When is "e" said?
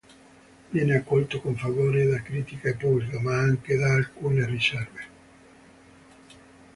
2.69-2.73